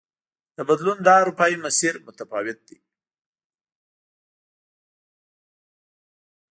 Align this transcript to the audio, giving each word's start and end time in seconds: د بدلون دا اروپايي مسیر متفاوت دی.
د 0.57 0.59
بدلون 0.69 0.97
دا 1.07 1.15
اروپايي 1.21 1.57
مسیر 1.65 1.93
متفاوت 2.07 2.57
دی. 2.67 2.77